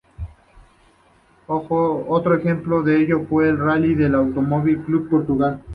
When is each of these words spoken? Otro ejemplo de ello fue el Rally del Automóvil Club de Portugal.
Otro 1.47 2.33
ejemplo 2.35 2.81
de 2.81 3.03
ello 3.03 3.27
fue 3.29 3.47
el 3.49 3.59
Rally 3.59 3.93
del 3.93 4.15
Automóvil 4.15 4.81
Club 4.81 5.03
de 5.03 5.09
Portugal. 5.11 5.61